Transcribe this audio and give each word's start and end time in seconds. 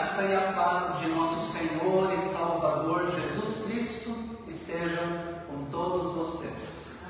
graça 0.00 0.22
e 0.22 0.34
a 0.34 0.52
paz 0.54 0.98
de 1.00 1.08
nosso 1.08 1.52
Senhor 1.52 2.10
e 2.10 2.16
Salvador 2.16 3.10
Jesus 3.10 3.66
Cristo 3.66 4.16
estejam 4.48 5.04
com 5.46 5.66
todos 5.70 6.14
vocês. 6.14 7.00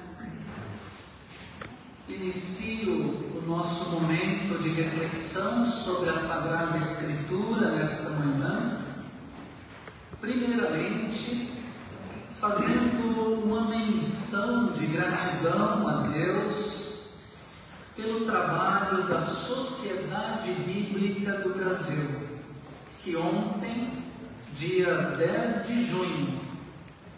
Inicio 2.09 2.93
o 2.93 3.45
nosso 3.47 3.91
momento 3.91 4.61
de 4.61 4.71
reflexão 4.71 5.65
sobre 5.67 6.11
a 6.11 6.15
Sagrada 6.17 6.79
Escritura 6.79 7.77
nesta 7.77 8.11
manhã, 8.11 8.81
primeiramente 10.21 11.49
fazendo 12.33 13.45
uma 13.45 13.69
menção 13.69 14.73
de 14.73 14.87
gratidão 14.87 15.87
a 15.87 16.09
Deus 16.09 17.13
pelo 17.95 18.27
trabalho 18.27 19.07
da 19.07 19.21
Sociedade 19.21 20.51
Bíblica 20.67 21.39
do 21.39 21.55
Brasil, 21.55 22.30
que 23.03 23.17
ontem, 23.17 24.05
dia 24.53 24.95
10 25.17 25.67
de 25.67 25.87
junho, 25.87 26.39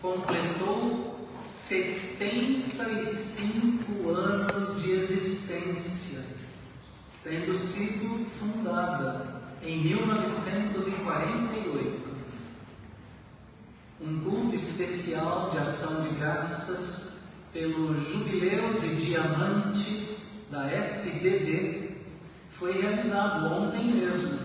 completou 0.00 1.28
75 1.46 4.10
anos 4.10 4.82
de 4.82 4.92
existência, 4.92 6.24
tendo 7.24 7.52
sido 7.54 8.24
fundada 8.26 9.42
em 9.62 9.82
1948. 9.82 12.12
Um 14.00 14.20
culto 14.20 14.54
especial 14.54 15.50
de 15.50 15.58
ação 15.58 16.02
de 16.02 16.14
graças 16.16 17.24
pelo 17.52 18.00
jubileu 18.00 18.80
de 18.80 18.94
diamante 18.96 20.16
da 20.50 20.70
SBD 20.70 21.90
foi 22.50 22.80
realizado 22.80 23.52
ontem 23.52 23.84
mesmo, 23.84 24.38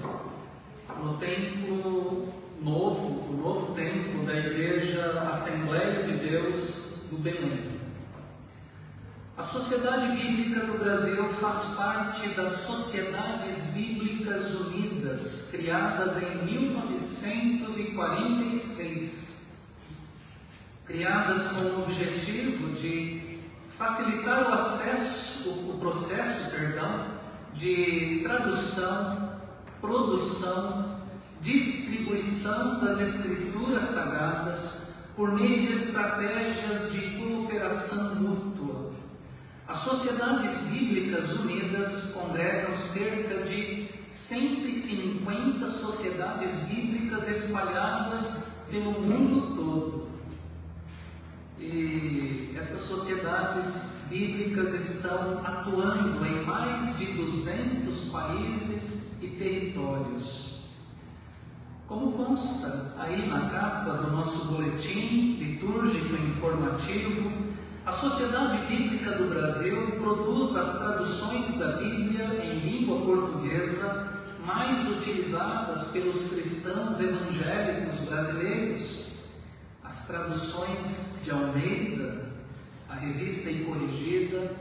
no 1.03 1.17
templo 1.17 2.33
novo, 2.61 3.31
o 3.31 3.37
novo 3.37 3.73
templo 3.75 4.25
da 4.25 4.37
Igreja 4.37 5.27
Assembleia 5.29 6.03
de 6.03 6.13
Deus 6.13 7.05
do 7.09 7.17
Belém. 7.17 7.77
A 9.37 9.43
Sociedade 9.43 10.17
Bíblica 10.17 10.65
do 10.65 10.79
Brasil 10.79 11.23
faz 11.35 11.75
parte 11.75 12.29
das 12.29 12.51
Sociedades 12.51 13.65
Bíblicas 13.73 14.55
Unidas, 14.55 15.49
criadas 15.51 16.23
em 16.23 16.45
1946, 16.45 19.41
criadas 20.85 21.49
com 21.49 21.65
o 21.65 21.83
objetivo 21.83 22.73
de 22.73 23.37
facilitar 23.69 24.49
o 24.49 24.53
acesso, 24.53 25.51
o 25.69 25.77
processo, 25.79 26.49
perdão, 26.49 27.05
de 27.53 28.21
tradução, 28.23 29.37
produção, 29.79 30.86
distribuição 31.41 32.79
das 32.83 32.99
escrituras 32.99 33.83
sagradas 33.83 34.87
por 35.15 35.33
meio 35.33 35.61
de 35.61 35.71
estratégias 35.71 36.91
de 36.91 37.01
cooperação 37.17 38.15
mútua. 38.15 38.91
As 39.67 39.77
Sociedades 39.77 40.59
Bíblicas 40.69 41.35
Unidas 41.39 42.11
congregam 42.13 42.75
cerca 42.77 43.43
de 43.43 43.89
150 44.05 45.67
sociedades 45.67 46.51
bíblicas 46.69 47.27
espalhadas 47.27 48.65
pelo 48.71 48.93
mundo 49.01 49.55
todo. 49.55 50.07
E 51.59 52.53
essas 52.55 52.79
sociedades 52.79 54.05
bíblicas 54.09 54.73
estão 54.73 55.45
atuando 55.45 56.25
em 56.25 56.45
mais 56.45 56.97
de 56.97 57.05
200 57.07 58.09
países 58.09 59.21
e 59.21 59.27
territórios. 59.27 60.46
Como 61.87 62.11
consta 62.11 62.95
aí 62.99 63.27
na 63.27 63.49
capa 63.49 63.93
do 63.93 64.11
nosso 64.11 64.53
boletim 64.53 65.37
litúrgico 65.39 66.15
informativo, 66.15 67.31
a 67.85 67.91
Sociedade 67.93 68.57
Bíblica 68.67 69.11
do 69.11 69.29
Brasil 69.29 69.91
produz 69.91 70.53
as 70.57 70.79
traduções 70.79 71.57
da 71.57 71.77
Bíblia 71.77 72.43
em 72.43 72.59
língua 72.59 72.99
portuguesa 73.05 74.17
mais 74.45 74.85
utilizadas 74.97 75.87
pelos 75.87 76.33
cristãos 76.33 76.99
evangélicos 76.99 77.99
brasileiros. 78.01 79.05
As 79.81 80.07
traduções 80.07 81.21
de 81.23 81.31
Almeida, 81.31 82.25
a 82.89 82.95
revista 82.95 83.49
e 83.49 83.63
corrigida, 83.63 84.51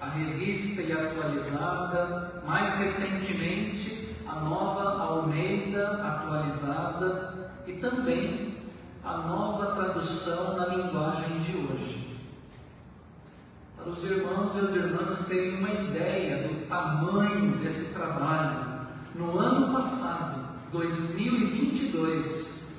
a 0.00 0.08
revista 0.08 0.82
e 0.82 0.92
atualizada, 0.92 2.42
mais 2.44 2.74
recentemente 2.74 4.01
a 4.32 4.40
nova 4.40 5.02
Almeida 5.02 6.02
atualizada 6.02 7.52
e 7.66 7.74
também 7.74 8.56
a 9.04 9.18
nova 9.18 9.74
tradução 9.74 10.56
na 10.56 10.66
linguagem 10.66 11.38
de 11.40 11.58
hoje. 11.58 12.16
Para 13.76 13.90
os 13.90 14.02
irmãos 14.04 14.56
e 14.56 14.60
as 14.60 14.74
irmãs 14.74 15.28
terem 15.28 15.58
uma 15.58 15.70
ideia 15.70 16.48
do 16.48 16.66
tamanho 16.66 17.58
desse 17.58 17.92
trabalho, 17.92 18.86
no 19.14 19.38
ano 19.38 19.74
passado, 19.74 20.40
2022, 20.72 22.78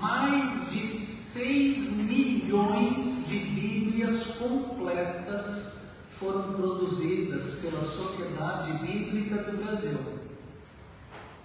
mais 0.00 0.72
de 0.72 0.84
6 0.84 1.92
milhões 1.92 3.28
de 3.28 3.38
Bíblias 3.38 4.38
completas 4.38 5.92
foram 6.08 6.54
produzidas 6.54 7.60
pela 7.62 7.80
Sociedade 7.80 8.72
Bíblica 8.84 9.44
do 9.44 9.58
Brasil. 9.58 10.17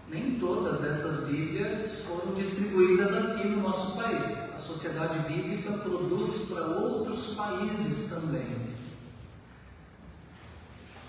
Nem 0.09 0.39
todas 0.39 0.83
essas 0.83 1.27
Bíblias 1.27 2.03
foram 2.03 2.33
distribuídas 2.33 3.13
aqui 3.13 3.47
no 3.47 3.61
nosso 3.61 3.97
país. 3.97 4.55
A 4.55 4.57
Sociedade 4.59 5.19
Bíblica 5.27 5.71
produz 5.73 6.49
para 6.49 6.65
outros 6.65 7.33
países 7.35 8.11
também. 8.11 8.73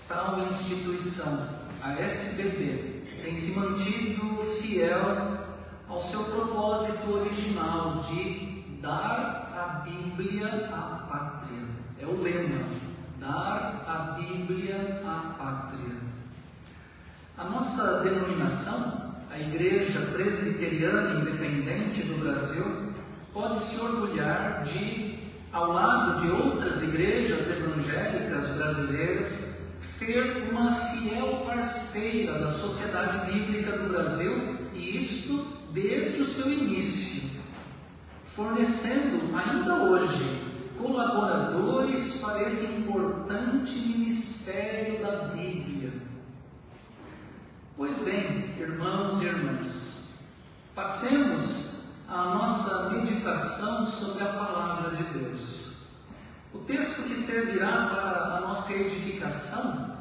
Tal 0.07 0.45
instituição, 0.47 1.47
a 1.81 1.93
SBB, 1.93 3.03
tem 3.23 3.35
se 3.35 3.59
mantido 3.59 4.37
fiel 4.61 5.35
ao 5.87 5.99
seu 5.99 6.23
propósito 6.25 7.11
original 7.11 7.99
de 7.99 8.63
dar 8.81 9.51
a 9.55 9.79
Bíblia 9.79 10.69
à 10.71 11.07
pátria. 11.09 11.61
É 11.99 12.05
o 12.05 12.21
lema: 12.21 12.67
dar 13.19 13.83
a 13.87 14.11
Bíblia 14.19 15.01
à 15.05 15.33
pátria. 15.33 16.04
A 17.37 17.43
nossa 17.43 17.99
denominação, 17.99 19.13
a 19.29 19.37
Igreja 19.37 19.99
Presbiteriana 20.13 21.19
Independente 21.19 22.03
do 22.03 22.19
Brasil, 22.19 22.93
pode 23.33 23.59
se 23.59 23.81
orgulhar 23.81 24.63
de, 24.63 25.19
ao 25.51 25.73
lado 25.73 26.21
de 26.21 26.31
outras 26.31 26.81
igrejas 26.81 27.47
evangélicas 27.49 28.51
brasileiras, 28.51 29.75
ser 29.81 30.49
uma 30.49 30.73
fiel 30.73 31.43
parceira 31.45 32.39
da 32.39 32.49
Sociedade 32.49 33.31
Bíblica 33.31 33.77
do 33.79 33.89
Brasil, 33.89 34.57
e 34.73 34.97
isto 34.97 35.45
desde 35.73 36.21
o 36.21 36.25
seu 36.25 36.51
início 36.51 37.15
fornecendo 38.35 39.33
ainda 39.33 39.75
hoje 39.75 40.41
colaboradores 40.77 42.17
para 42.17 42.43
esse 42.43 42.81
importante 42.81 43.79
ministério 43.79 45.01
da 45.01 45.29
Bíblia. 45.29 45.64
Pois 47.77 48.03
bem, 48.03 48.55
irmãos 48.57 49.21
e 49.21 49.25
irmãs, 49.25 50.07
passemos 50.73 52.05
a 52.07 52.23
nossa 52.23 52.91
meditação 52.91 53.85
sobre 53.85 54.23
a 54.23 54.27
palavra 54.27 54.95
de 54.95 55.03
Deus. 55.03 55.89
O 56.53 56.59
texto 56.59 57.09
que 57.09 57.15
servirá 57.15 57.87
para 57.87 58.37
a 58.37 58.39
nossa 58.39 58.71
edificação 58.71 59.93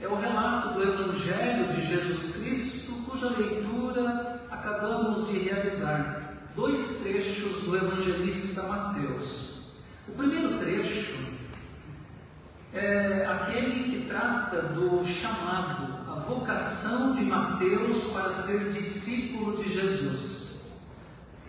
é 0.00 0.08
o 0.08 0.16
relato 0.16 0.70
do 0.74 0.82
Evangelho 0.82 1.72
de 1.72 1.86
Jesus 1.86 2.34
Cristo, 2.42 2.94
cuja 3.08 3.28
leitura 3.28 4.44
acabamos 4.50 5.28
de 5.28 5.38
realizar 5.38 6.34
dois 6.56 6.96
trechos 6.96 7.62
do 7.62 7.76
evangelista 7.76 8.64
Mateus. 8.64 9.76
O 10.08 10.12
primeiro 10.16 10.58
trecho 10.58 11.28
é 12.72 13.24
aquele 13.24 13.84
que 13.84 14.06
trata 14.08 14.62
do 14.62 15.04
chamado, 15.04 15.99
vocação 16.20 17.14
de 17.14 17.24
Mateus 17.24 18.10
para 18.12 18.30
ser 18.30 18.70
discípulo 18.72 19.62
de 19.62 19.72
Jesus, 19.72 20.62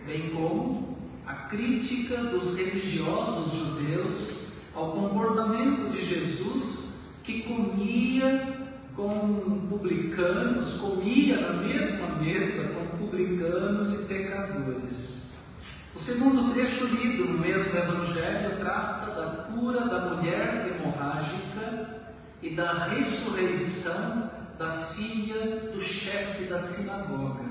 bem 0.04 0.30
como 0.30 0.96
a 1.26 1.34
crítica 1.34 2.16
dos 2.24 2.56
religiosos 2.56 3.52
judeus 3.52 4.48
ao 4.74 4.92
comportamento 4.92 5.90
de 5.90 6.04
Jesus 6.04 7.16
que 7.22 7.42
comia 7.42 8.58
com 8.96 9.66
publicanos, 9.68 10.74
comia 10.74 11.40
na 11.40 11.52
mesma 11.54 12.06
mesa 12.16 12.74
com 12.74 12.96
publicanos 12.98 13.94
e 13.94 14.04
pecadores. 14.06 15.32
O 15.94 15.98
segundo 15.98 16.52
trecho 16.52 16.86
lido 16.86 17.24
no 17.26 17.38
mesmo 17.38 17.78
Evangelho 17.78 18.58
trata 18.58 19.14
da 19.14 19.44
cura 19.44 19.86
da 19.86 20.14
mulher 20.14 20.66
hemorrágica 20.66 22.02
e 22.42 22.54
da 22.54 22.86
ressurreição 22.86 24.30
da 24.62 24.70
filha 24.70 25.72
do 25.72 25.80
chefe 25.80 26.44
da 26.44 26.58
sinagoga. 26.58 27.50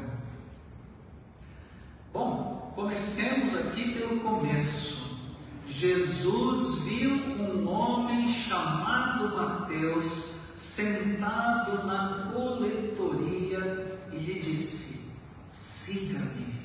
Bom, 2.13 2.71
comecemos 2.73 3.53
aqui 3.57 3.93
pelo 3.93 4.21
começo. 4.21 5.19
Jesus 5.67 6.79
viu 6.85 7.11
um 7.11 7.67
homem 7.67 8.25
chamado 8.27 9.35
Mateus 9.35 10.53
sentado 10.55 11.85
na 11.85 12.31
coletoria 12.33 13.99
e 14.13 14.17
lhe 14.17 14.39
disse: 14.39 15.17
Siga-me. 15.51 16.61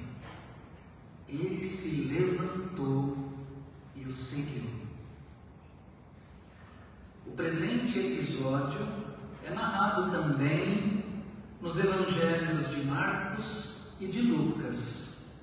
Ele 1.29 1.63
se 1.65 2.05
levantou 2.05 3.17
e 3.97 4.05
o 4.05 4.13
seguiu. 4.13 4.71
O 7.27 7.33
presente 7.33 7.99
episódio 7.99 8.96
é 9.47 9.55
narrado 9.55 10.11
também 10.11 11.05
nos 11.61 11.79
evangelhos 11.79 12.69
de 12.71 12.85
Marcos 12.87 13.93
e 14.01 14.07
de 14.07 14.23
Lucas. 14.23 15.37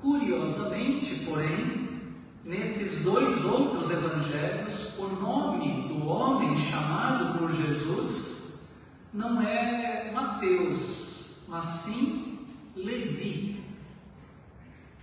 Curiosamente, 0.00 1.26
porém, 1.26 2.00
nesses 2.44 3.04
dois 3.04 3.44
outros 3.44 3.90
evangelhos, 3.90 4.98
o 4.98 5.08
nome 5.20 5.88
do 5.88 6.06
homem 6.06 6.56
chamado 6.56 7.38
por 7.38 7.52
Jesus 7.52 8.68
não 9.12 9.42
é 9.42 10.10
Mateus, 10.12 11.44
mas 11.46 11.64
sim 11.64 12.38
Levi. 12.74 13.62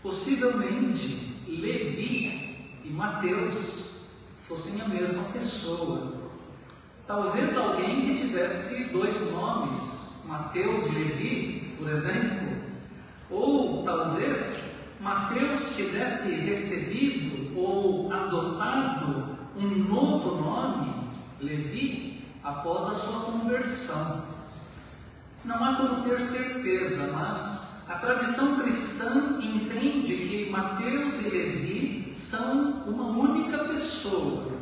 Possivelmente, 0.02 1.46
Levi 1.48 2.82
e 2.84 2.90
Mateus 2.90 4.06
fossem 4.48 4.82
a 4.82 4.88
mesma 4.88 5.22
pessoa. 5.26 6.19
Talvez 7.10 7.58
alguém 7.58 8.02
que 8.06 8.20
tivesse 8.20 8.94
dois 8.94 9.32
nomes, 9.32 10.22
Mateus 10.28 10.86
e 10.86 10.90
Levi, 10.90 11.74
por 11.76 11.90
exemplo, 11.90 12.50
ou 13.32 13.84
talvez 13.84 14.92
Mateus 15.00 15.76
tivesse 15.76 16.36
recebido 16.36 17.60
ou 17.60 18.14
adotado 18.14 19.40
um 19.58 19.68
novo 19.92 20.40
nome, 20.40 20.94
Levi, 21.42 22.24
após 22.44 22.88
a 22.88 22.94
sua 22.94 23.22
conversão. 23.22 24.26
Não 25.44 25.66
há 25.66 25.78
como 25.78 26.04
ter 26.04 26.22
certeza, 26.22 27.12
mas 27.12 27.90
a 27.90 27.96
tradição 27.96 28.60
cristã 28.60 29.40
entende 29.42 30.16
que 30.16 30.50
Mateus 30.52 31.26
e 31.26 31.30
Levi 31.32 32.10
são 32.14 32.84
uma 32.86 33.06
única 33.06 33.66
pessoa. 33.66 34.59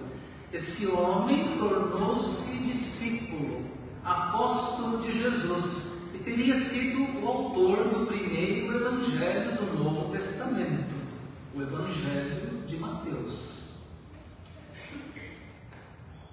Esse 0.51 0.87
homem 0.87 1.57
tornou-se 1.57 2.57
discípulo, 2.63 3.65
apóstolo 4.03 5.01
de 5.01 5.11
Jesus, 5.11 6.11
e 6.15 6.19
teria 6.19 6.55
sido 6.55 7.21
o 7.21 7.27
autor 7.27 7.89
do 7.89 8.05
primeiro 8.05 8.77
evangelho 8.77 9.57
do 9.57 9.83
Novo 9.83 10.09
Testamento, 10.11 10.95
o 11.53 11.61
Evangelho 11.61 12.63
de 12.65 12.77
Mateus. 12.77 13.57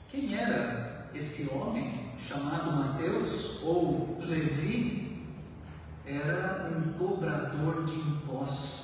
Quem 0.09 0.37
era 0.37 1.11
esse 1.13 1.53
homem 1.53 2.13
chamado 2.17 2.71
Mateus 2.71 3.61
ou 3.65 4.17
Levi? 4.21 5.25
Era 6.07 6.71
um 6.71 6.93
cobrador 6.93 7.85
de 7.85 7.95
impostos. 7.95 8.84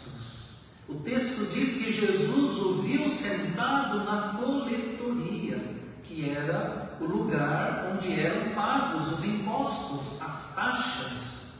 O 0.90 0.94
texto 1.04 1.48
diz 1.52 1.78
que 1.78 1.92
Jesus 1.92 2.58
o 2.58 2.82
viu 2.82 3.08
sentado 3.08 3.98
na 3.98 4.36
coletoria, 4.36 5.78
que 6.02 6.28
era 6.28 6.98
o 7.00 7.04
lugar 7.04 7.92
onde 7.92 8.20
eram 8.20 8.52
pagos 8.56 9.12
os 9.12 9.24
impostos, 9.24 10.20
as 10.20 10.56
taxas. 10.56 11.54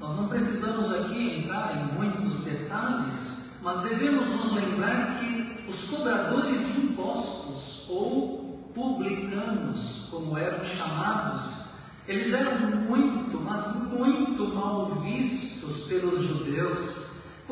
Nós 0.00 0.16
não 0.16 0.28
precisamos 0.28 0.90
aqui 0.94 1.40
entrar 1.40 1.76
em 1.76 1.94
muitos 1.94 2.38
detalhes, 2.38 3.58
mas 3.62 3.82
devemos 3.82 4.26
nos 4.30 4.52
lembrar 4.52 5.20
que 5.20 5.66
os 5.68 5.84
cobradores 5.84 6.58
de 6.74 6.86
impostos, 6.86 7.84
ou 7.90 8.70
publicanos, 8.74 10.08
como 10.10 10.38
eram 10.38 10.64
chamados, 10.64 11.72
eles 12.08 12.32
eram 12.32 12.66
muito, 12.80 13.38
mas 13.38 13.90
muito 13.90 14.54
mal 14.54 14.86
vistos 15.02 15.82
pelos 15.82 16.24
judeus, 16.24 17.01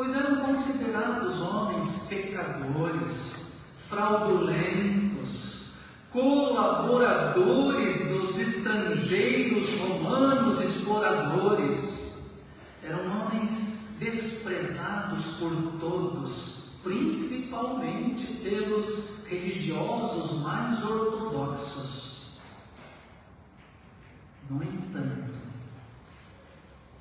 pois 0.00 0.14
eram 0.14 0.37
considerados 0.37 1.43
homens 1.43 2.06
pecadores, 2.08 3.56
fraudulentos, 3.76 5.75
colaboradores 6.11 8.08
dos 8.08 8.38
estrangeiros 8.38 9.79
romanos 9.79 10.58
exploradores. 10.62 12.31
Eram 12.82 13.26
homens 13.26 13.97
desprezados 13.99 15.35
por 15.38 15.52
todos, 15.79 16.79
principalmente 16.82 18.26
pelos 18.38 19.25
religiosos 19.29 20.41
mais 20.41 20.82
ortodoxos. 20.82 22.41
No 24.49 24.62
entanto, 24.62 25.38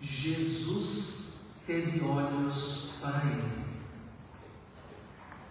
Jesus 0.01 1.28
teve 1.69 2.03
olhos 2.03 2.97
para 2.99 3.21
ele. 3.25 3.63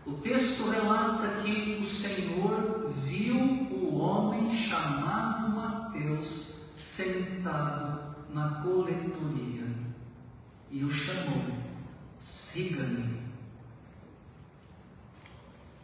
O 0.05 0.15
texto 0.15 0.69
relata 0.69 1.29
que 1.43 1.79
o 1.81 1.85
Senhor 1.85 2.89
viu 3.05 3.37
o 3.37 3.99
homem 3.99 4.51
chamado 4.51 5.49
Mateus 5.51 6.73
sentado 6.77 8.17
na 8.35 8.63
coletoria 8.63 9.73
e 10.73 10.83
o 10.83 10.91
chamou: 10.91 11.57
siga-me. 12.19 13.23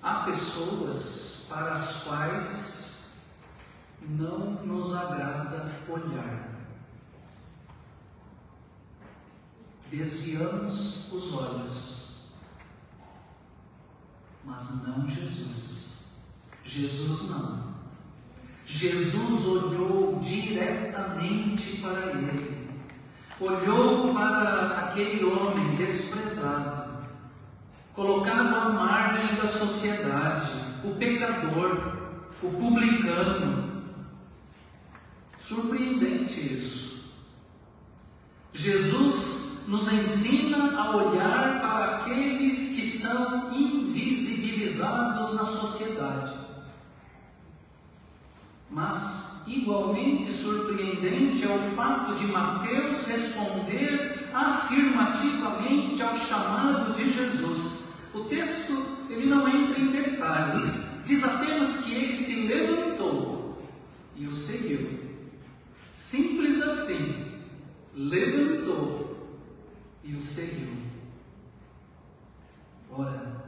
Há 0.03 0.25
pessoas 0.25 1.47
para 1.49 1.75
as 1.75 2.03
quais 2.03 3.23
não 4.01 4.65
nos 4.65 4.97
agrada 4.97 5.71
olhar. 5.89 6.44
Desviamos 9.95 11.13
os 11.13 11.35
olhos, 11.35 12.27
mas 14.45 14.85
não 14.89 15.09
Jesus. 15.09 16.07
Jesus 16.65 17.31
não. 17.31 17.75
Jesus 18.67 19.47
olhou 19.47 20.19
diretamente 20.21 21.77
para 21.77 22.11
ele, 22.11 22.69
olhou 23.39 24.13
para 24.13 24.81
aquele 24.81 25.25
homem 25.27 25.77
desprezado, 25.77 27.07
colocado 27.95 28.53
à 28.53 28.71
margem 28.71 29.37
da 29.37 29.47
sociedade, 29.47 30.51
o 30.83 30.91
pecador, 30.97 31.99
o 32.43 32.51
publicano. 32.51 33.85
Surpreendente 35.39 36.53
isso. 36.53 37.15
Jesus 38.53 39.44
nos 39.67 39.93
ensina 39.93 40.79
a 40.79 40.97
olhar 40.97 41.61
para 41.61 41.97
aqueles 41.97 42.75
que 42.75 42.83
são 42.83 43.53
invisibilizados 43.55 45.35
na 45.35 45.47
sociedade. 45.47 46.35
Mas, 48.71 49.45
igualmente 49.47 50.25
surpreendente 50.25 51.45
é 51.45 51.49
o 51.49 51.59
fato 51.59 52.15
de 52.15 52.27
Mateus 52.27 53.07
responder 53.07 54.31
afirmativamente 54.33 56.03
ao 56.03 56.17
chamado 56.17 56.93
de 56.93 57.11
Jesus. 57.11 57.95
O 58.13 58.25
texto 58.25 58.85
ele 59.09 59.27
não 59.27 59.49
entra 59.49 59.79
em 59.79 59.89
detalhes, 59.89 61.03
diz 61.07 61.25
apenas 61.25 61.85
que 61.85 61.95
ele 61.95 62.17
se 62.17 62.49
levantou 62.49 63.59
e 64.17 64.27
o 64.27 64.33
seguiu. 64.33 65.01
Simples 65.91 66.61
assim, 66.61 67.15
levantou 67.95 69.04
e 70.05 70.15
o 70.15 70.21
seguiu. 70.21 70.77
Ora, 72.91 73.45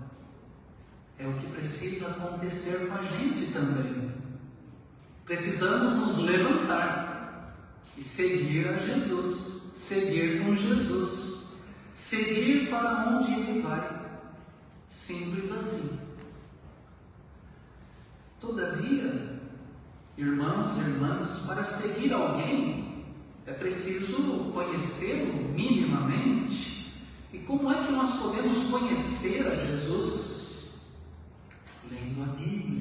é 1.18 1.26
o 1.26 1.34
que 1.34 1.46
precisa 1.48 2.08
acontecer 2.08 2.88
com 2.88 2.94
a 2.94 3.02
gente 3.02 3.52
também. 3.52 4.12
Precisamos 5.25 5.94
nos 5.94 6.16
levantar 6.18 7.54
e 7.96 8.02
seguir 8.02 8.68
a 8.68 8.78
Jesus, 8.78 9.70
seguir 9.75 10.42
com 10.42 10.54
Jesus, 10.54 11.56
seguir 11.92 12.70
para 12.70 13.10
onde 13.10 13.32
Ele 13.32 13.60
vai. 13.60 14.06
Simples 14.86 15.52
assim. 15.52 16.00
Todavia, 18.40 19.40
irmãos 20.16 20.76
e 20.78 20.80
irmãs, 20.80 21.44
para 21.46 21.64
seguir 21.64 22.12
alguém 22.12 22.75
é 23.46 23.52
preciso 23.52 24.50
conhecê-lo 24.52 25.32
minimamente. 25.54 26.92
E 27.32 27.38
como 27.38 27.70
é 27.72 27.84
que 27.84 27.92
nós 27.92 28.14
podemos 28.14 28.64
conhecer 28.70 29.46
a 29.46 29.54
Jesus? 29.54 30.70
Lendo 31.90 32.22
a 32.22 32.34
Bíblia 32.34 32.76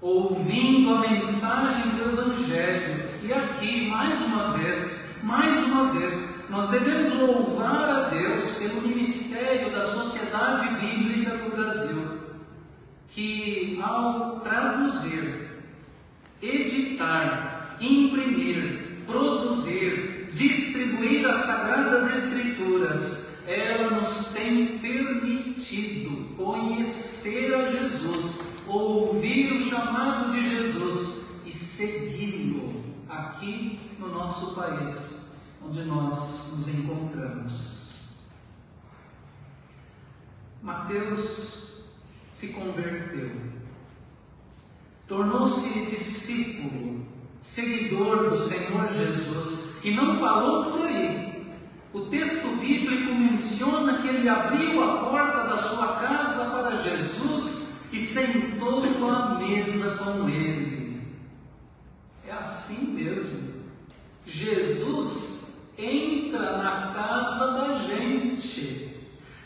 ouvindo 0.00 0.94
a 0.94 1.00
mensagem 1.10 1.90
do 1.96 2.12
Evangelho. 2.12 3.08
E 3.22 3.32
aqui, 3.32 3.88
mais 3.88 4.20
uma 4.22 4.52
vez, 4.56 5.18
mais 5.22 5.58
uma 5.66 5.92
vez, 5.92 6.46
nós 6.50 6.68
devemos 6.68 7.12
louvar 7.14 7.88
a 7.88 8.08
Deus 8.08 8.52
pelo 8.52 8.82
ministério 8.82 9.70
da 9.70 9.82
Sociedade 9.82 10.68
Bíblica 10.76 11.36
do 11.38 11.50
Brasil, 11.50 12.20
que 13.08 13.80
ao 13.82 14.40
traduzir, 14.40 15.48
editar, 16.40 17.76
imprimir, 17.80 18.75
produzir, 19.06 20.28
distribuir 20.34 21.26
as 21.26 21.36
Sagradas 21.36 22.10
Escrituras, 22.16 23.38
ela 23.46 23.98
nos 23.98 24.28
tem 24.28 24.78
permitido 24.78 26.34
conhecer 26.36 27.54
a 27.54 27.70
Jesus, 27.70 28.62
ouvir 28.66 29.52
o 29.52 29.62
chamado 29.62 30.32
de 30.32 30.44
Jesus 30.44 31.40
e 31.46 31.52
segui-lo 31.52 32.84
aqui 33.08 33.78
no 33.98 34.08
nosso 34.08 34.54
país, 34.54 35.36
onde 35.64 35.82
nós 35.84 36.52
nos 36.56 36.68
encontramos. 36.68 37.90
Mateus 40.60 41.94
se 42.28 42.52
converteu, 42.54 43.30
tornou-se 45.06 45.86
discípulo, 45.86 47.06
seguidor 47.46 48.28
do 48.28 48.36
Senhor 48.36 48.92
Jesus 48.92 49.78
e 49.84 49.92
não 49.92 50.18
parou 50.18 50.72
por 50.72 50.86
aí. 50.88 51.46
O 51.92 52.00
texto 52.00 52.48
bíblico 52.56 53.14
menciona 53.14 53.98
que 53.98 54.08
ele 54.08 54.28
abriu 54.28 54.82
a 54.82 54.98
porta 54.98 55.44
da 55.44 55.56
sua 55.56 55.86
casa 55.94 56.50
para 56.50 56.76
Jesus 56.76 57.84
e 57.92 57.98
sentou 58.00 58.82
à 59.08 59.38
mesa 59.38 59.96
com 59.96 60.28
ele. 60.28 61.00
É 62.26 62.32
assim 62.32 62.94
mesmo. 62.94 63.62
Jesus 64.26 65.70
entra 65.78 66.58
na 66.58 66.92
casa 66.92 67.52
da 67.52 67.74
gente. 67.78 68.90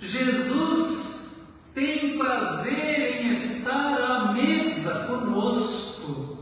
Jesus 0.00 1.60
tem 1.74 2.16
prazer 2.16 3.26
em 3.26 3.30
estar 3.30 4.00
à 4.00 4.32
mesa 4.32 5.04
conosco. 5.04 6.39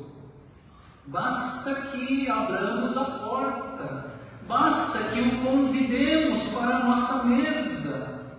Basta 1.08 1.74
que 1.74 2.28
abramos 2.28 2.94
a 2.98 3.04
porta, 3.04 4.12
basta 4.46 4.98
que 5.14 5.22
o 5.22 5.42
convidemos 5.42 6.48
para 6.48 6.76
a 6.76 6.84
nossa 6.84 7.24
mesa. 7.24 8.30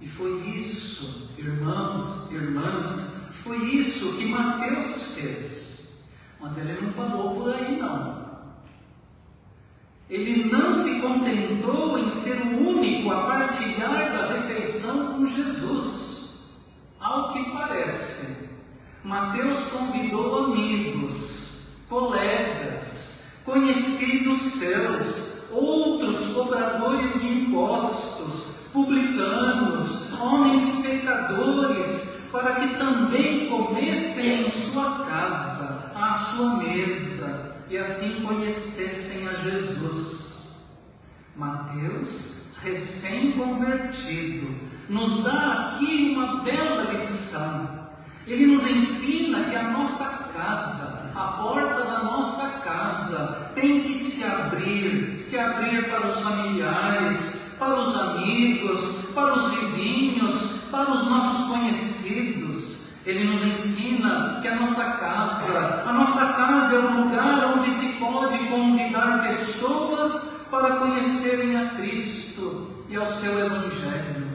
E 0.00 0.06
foi 0.06 0.40
isso, 0.54 1.32
irmãos, 1.36 2.30
irmãs, 2.30 3.30
foi 3.32 3.56
isso 3.74 4.18
que 4.18 4.26
Mateus 4.26 5.14
fez. 5.14 5.98
Mas 6.40 6.58
ele 6.58 6.80
não 6.80 6.92
falou 6.92 7.34
por 7.34 7.52
aí, 7.52 7.76
não. 7.76 8.24
Ele 10.08 10.44
não 10.44 10.72
se 10.72 11.00
contentou 11.00 11.98
em 11.98 12.08
ser 12.08 12.40
o 12.40 12.68
único 12.68 13.10
a 13.10 13.26
partilhar 13.26 14.12
da 14.12 14.32
refeição 14.32 15.14
com 15.14 15.26
Jesus. 15.26 16.52
Ao 17.00 17.32
que 17.32 17.50
parece, 17.50 18.50
Mateus 19.02 19.64
convidou 19.64 20.44
amigos, 20.44 21.45
colegas, 21.88 23.40
conhecidos 23.44 24.40
seus, 24.40 25.50
outros 25.50 26.32
cobradores 26.32 27.20
de 27.20 27.26
impostos, 27.26 28.68
publicanos, 28.72 30.20
homens 30.20 30.80
pecadores, 30.82 32.26
para 32.32 32.56
que 32.56 32.74
também 32.76 33.48
comessem 33.48 34.42
em 34.42 34.50
sua 34.50 35.06
casa, 35.06 35.92
à 35.94 36.12
sua 36.12 36.56
mesa 36.58 37.56
e 37.70 37.78
assim 37.78 38.20
conhecessem 38.22 39.28
a 39.28 39.32
Jesus. 39.34 40.56
Mateus, 41.34 42.54
recém-convertido, 42.62 44.48
nos 44.88 45.22
dá 45.22 45.70
aqui 45.70 46.12
uma 46.14 46.42
bela 46.42 46.90
lição. 46.92 47.86
Ele 48.26 48.46
nos 48.46 48.68
ensina 48.68 49.44
que 49.44 49.56
a 49.56 49.70
nossa 49.70 50.30
casa, 50.32 51.05
a 51.16 51.38
porta 51.42 51.84
da 51.84 52.04
nossa 52.04 52.60
casa, 52.60 53.50
tem 53.54 53.80
que 53.82 53.94
se 53.94 54.24
abrir, 54.24 55.18
se 55.18 55.38
abrir 55.38 55.88
para 55.88 56.06
os 56.06 56.20
familiares, 56.20 57.56
para 57.58 57.80
os 57.80 57.96
amigos, 57.98 59.08
para 59.14 59.34
os 59.34 59.50
vizinhos, 59.50 60.64
para 60.70 60.90
os 60.90 61.06
nossos 61.08 61.48
conhecidos. 61.48 62.88
Ele 63.06 63.24
nos 63.24 63.42
ensina 63.42 64.40
que 64.42 64.48
a 64.48 64.56
nossa 64.56 64.84
casa, 64.98 65.84
a 65.86 65.92
nossa 65.92 66.32
casa 66.34 66.74
é 66.74 66.78
o 66.80 67.04
lugar 67.04 67.56
onde 67.56 67.70
se 67.70 67.94
pode 67.94 68.36
convidar 68.48 69.22
pessoas 69.22 70.48
para 70.50 70.76
conhecerem 70.76 71.56
a 71.56 71.70
Cristo 71.70 72.84
e 72.88 72.96
ao 72.96 73.06
seu 73.06 73.38
Evangelho. 73.38 74.26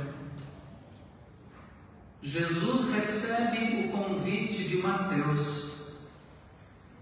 Jesus 2.24 2.94
recebe 2.94 3.86
o 3.86 3.92
convite 3.92 4.64
de 4.64 4.78
Mateus, 4.78 5.71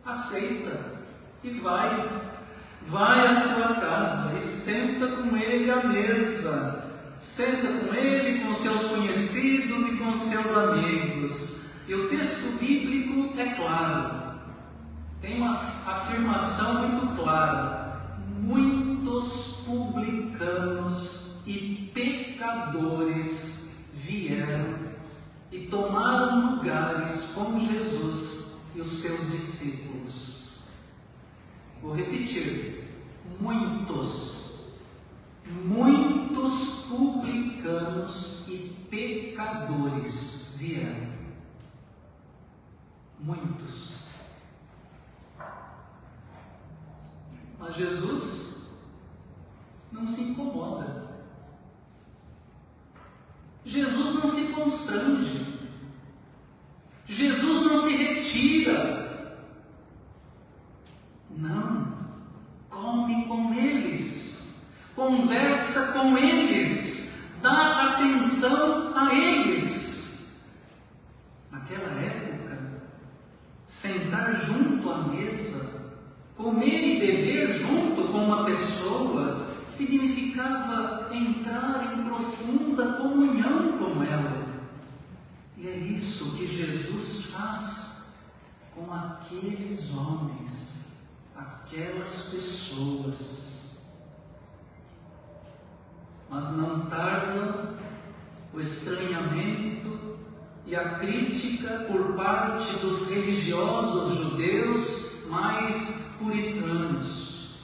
aceita 0.09 0.99
e 1.43 1.51
vai, 1.51 2.21
vai 2.87 3.27
à 3.27 3.33
sua 3.33 3.75
casa 3.75 4.37
e 4.37 4.41
senta 4.41 5.07
com 5.07 5.37
ele 5.37 5.71
à 5.71 5.83
mesa, 5.83 6.83
senta 7.17 7.67
com 7.67 7.93
ele, 7.93 8.43
com 8.43 8.53
seus 8.53 8.83
conhecidos 8.89 9.87
e 9.87 9.97
com 9.97 10.11
seus 10.13 10.57
amigos. 10.57 11.65
E 11.87 11.93
o 11.93 12.09
texto 12.09 12.59
bíblico 12.59 13.39
é 13.39 13.55
claro, 13.55 14.39
tem 15.21 15.37
uma 15.37 15.59
afirmação 15.85 16.89
muito 16.89 17.15
clara: 17.15 18.09
muitos 18.41 19.63
publicanos 19.65 21.41
e 21.45 21.89
pecadores 21.93 23.87
vieram 23.93 24.89
e 25.51 25.67
tomaram 25.67 26.55
lugares 26.55 27.33
com 27.35 27.59
Jesus 27.59 28.08
os 28.81 28.89
seus 28.89 29.31
discípulos. 29.31 30.59
Vou 31.81 31.93
repetir: 31.93 32.87
muitos, 33.39 34.73
muitos 35.65 36.85
publicanos 36.89 38.47
e 38.47 38.75
pecadores 38.89 40.53
vieram 40.57 41.09
muitos. 43.19 43.95
Mas 47.59 47.75
Jesus 47.75 48.85
não 49.91 50.07
se 50.07 50.31
incomoda. 50.31 51.09
Jesus 53.65 54.15
não 54.15 54.29
se 54.29 54.53
constrange. 54.53 55.48
Jesus 57.09 57.63
não 57.63 57.81
se 57.81 57.95
retira. 57.97 59.35
Não. 61.35 61.87
Come 62.69 63.25
com 63.25 63.51
eles. 63.51 64.61
Conversa 64.95 65.93
com 65.93 66.15
eles. 66.15 67.27
Dá 67.41 67.95
atenção 67.95 68.95
a 68.95 69.11
eles. 69.15 70.33
Naquela 71.51 71.99
época, 71.99 72.59
sentar 73.65 74.35
junto 74.35 74.91
à 74.91 75.07
mesa, 75.07 75.95
comer 76.37 76.95
e 76.95 76.99
beber 76.99 77.51
junto 77.53 78.03
com 78.09 78.19
uma 78.19 78.45
pessoa, 78.45 79.47
significava 79.65 81.09
entrar 81.11 81.91
em 81.91 82.03
profunda 82.03 82.93
comunhão. 82.93 83.08
E 85.61 85.67
é 85.67 85.75
isso 85.75 86.37
que 86.37 86.47
Jesus 86.47 87.25
faz 87.31 88.15
com 88.73 88.93
aqueles 88.93 89.93
homens, 89.93 90.85
aquelas 91.35 92.29
pessoas. 92.29 93.77
Mas 96.29 96.55
não 96.55 96.85
tarda 96.85 97.77
o 98.53 98.61
estranhamento 98.61 100.17
e 100.65 100.77
a 100.77 100.97
crítica 100.97 101.85
por 101.91 102.13
parte 102.15 102.77
dos 102.77 103.09
religiosos 103.09 104.17
judeus 104.17 105.25
mais 105.27 106.15
puritanos. 106.19 107.55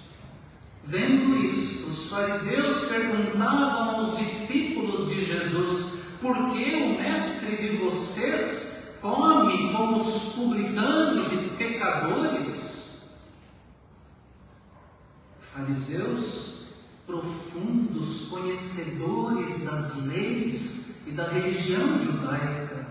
Vendo 0.84 1.38
isto, 1.38 1.88
os 1.88 2.10
fariseus 2.10 2.90
perguntavam 2.90 3.96
aos 3.96 4.18
discípulos 4.18 5.08
de 5.10 5.24
Jesus: 5.24 5.95
por 6.25 6.53
que 6.53 6.75
o 6.77 6.98
mestre 6.98 7.55
de 7.55 7.77
vocês 7.77 8.98
come 9.00 9.72
como 9.72 9.98
os 9.98 10.34
publicanos 10.34 11.32
e 11.32 11.38
pecadores? 11.55 13.12
Fariseus, 15.39 16.70
profundos 17.05 18.25
conhecedores 18.29 19.65
das 19.65 20.08
leis 20.08 21.05
e 21.05 21.12
da 21.12 21.29
religião 21.29 22.00
judaica, 22.00 22.88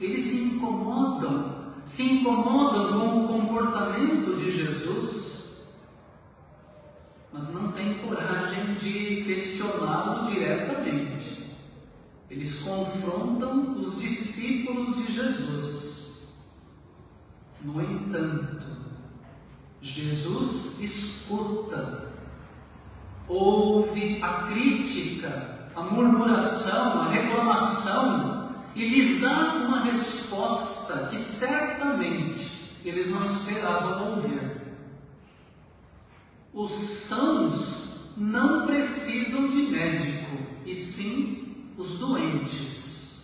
eles 0.00 0.22
se 0.22 0.44
incomodam, 0.54 1.74
se 1.84 2.14
incomodam 2.14 2.98
com 2.98 3.24
o 3.24 3.28
comportamento 3.28 4.34
de 4.36 4.50
Jesus, 4.50 5.66
mas 7.30 7.52
não 7.52 7.72
tem 7.72 7.98
questioná-lo 9.26 10.24
diretamente. 10.24 11.49
Eles 12.30 12.62
confrontam 12.62 13.76
os 13.76 13.98
discípulos 13.98 14.96
de 14.96 15.12
Jesus. 15.12 16.28
No 17.62 17.82
entanto, 17.82 18.66
Jesus 19.82 20.80
escuta, 20.80 22.12
ouve 23.26 24.22
a 24.22 24.44
crítica, 24.44 25.68
a 25.74 25.82
murmuração, 25.82 27.02
a 27.02 27.10
reclamação 27.10 28.54
e 28.76 28.88
lhes 28.88 29.20
dá 29.20 29.54
uma 29.66 29.82
resposta 29.82 31.08
que 31.08 31.18
certamente 31.18 32.78
eles 32.84 33.10
não 33.10 33.24
esperavam 33.24 34.12
ouvir. 34.12 34.60
Os 36.54 36.72
sãos 36.72 38.14
não 38.16 38.66
precisam 38.66 39.48
de 39.48 39.62
médico, 39.62 40.36
e 40.64 40.74
sim 40.74 41.49
os 41.80 41.98
doentes. 41.98 43.22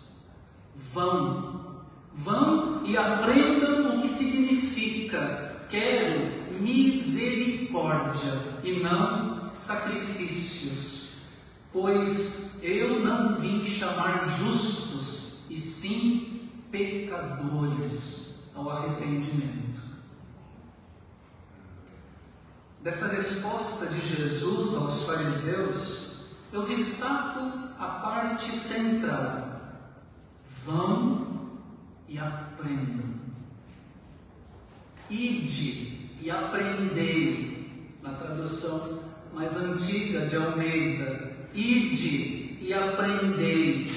Vão, 0.75 1.85
vão 2.13 2.85
e 2.85 2.97
aprendam 2.97 3.99
o 3.99 4.03
que 4.03 4.09
significa. 4.09 5.67
Quero 5.69 6.47
misericórdia 6.61 8.33
e 8.65 8.81
não 8.81 9.53
sacrifícios, 9.53 11.19
pois 11.73 12.61
eu 12.63 13.01
não 13.01 13.35
vim 13.37 13.65
chamar 13.65 14.27
justos, 14.39 15.45
e 15.51 15.59
sim 15.59 16.49
pecadores 16.71 18.51
ao 18.55 18.71
arrependimento. 18.71 19.83
Dessa 22.83 23.09
resposta 23.09 23.87
de 23.87 24.01
Jesus 24.01 24.75
aos 24.75 25.05
fariseus, 25.07 26.17
eu 26.53 26.63
destaco 26.63 27.66
a 27.79 27.87
parte 27.87 28.51
central. 28.53 29.61
Vão 30.65 31.27
e 32.09 32.19
aprendam. 32.19 33.07
Ide 35.09 36.11
e 36.21 36.31
aprendei, 36.31 37.97
na 38.03 38.15
tradução 38.15 39.01
mais 39.33 39.57
antiga 39.57 40.27
de 40.27 40.37
Almeida. 40.37 41.33
Ide 41.55 42.59
e 42.61 42.75
aprendei. 42.75 43.91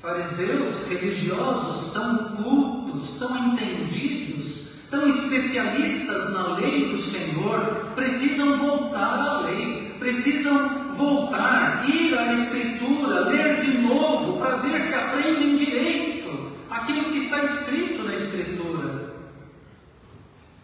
Fariseus 0.00 0.88
religiosos 0.88 1.92
tão 1.92 2.36
cultos, 2.36 3.18
tão 3.18 3.36
entendidos, 3.48 4.82
tão 4.90 5.08
especialistas 5.08 6.32
na 6.32 6.56
lei 6.56 6.90
do 6.90 6.98
Senhor, 6.98 7.92
precisam 7.96 8.58
voltar 8.58 9.18
à 9.18 9.40
lei, 9.40 9.94
precisam 9.98 10.77
voltar, 10.98 11.88
ir 11.88 12.18
à 12.18 12.32
Escritura, 12.32 13.20
ler 13.20 13.60
de 13.60 13.78
novo, 13.78 14.38
para 14.38 14.56
ver 14.56 14.80
se 14.80 14.94
aprendem 14.94 15.54
direito 15.54 16.52
aquilo 16.68 17.04
que 17.04 17.18
está 17.18 17.42
escrito 17.42 18.02
na 18.02 18.14
Escritura. 18.14 19.14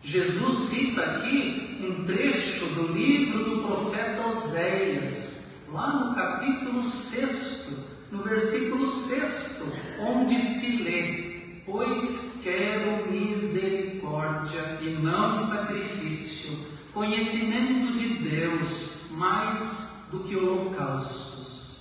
Jesus 0.02 0.54
cita 0.68 1.02
aqui 1.02 1.78
um 1.80 2.04
trecho 2.04 2.66
do 2.74 2.92
livro 2.92 3.44
do 3.44 3.62
profeta 3.62 4.26
Oséias, 4.26 5.66
lá 5.72 6.04
no 6.04 6.14
capítulo 6.14 6.82
6, 6.82 7.68
no 8.10 8.22
versículo 8.22 8.86
6, 8.86 9.62
onde 10.00 10.38
se 10.38 10.82
lê: 10.82 11.60
pois 11.64 12.40
quero 12.42 13.10
misericórdia 13.10 14.78
e 14.82 14.90
não 15.00 15.34
sacrifício, 15.34 16.52
conhecimento 16.92 17.94
de 17.94 18.08
Deus 18.28 19.06
mais 19.12 19.83
do 20.14 20.24
que 20.24 20.36
holocaustos. 20.36 21.80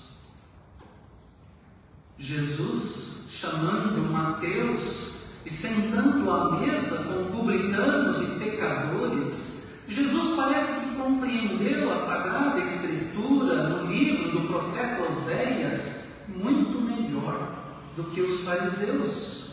Jesus, 2.17 3.27
chamando 3.29 4.11
Mateus 4.11 5.33
e 5.45 5.49
sentando 5.49 6.31
à 6.31 6.59
mesa 6.59 7.03
com 7.03 7.37
publicanos 7.37 8.21
e 8.21 8.39
pecadores, 8.39 9.67
Jesus 9.87 10.35
parece 10.35 10.81
que 10.81 10.95
compreendeu 10.95 11.91
a 11.91 11.95
Sagrada 11.95 12.59
Escritura 12.59 13.69
no 13.69 13.91
livro 13.91 14.31
do 14.31 14.47
profeta 14.47 15.03
Oséias 15.03 16.23
muito 16.29 16.81
melhor 16.81 17.53
do 17.95 18.05
que 18.05 18.21
os 18.21 18.39
fariseus. 18.41 19.43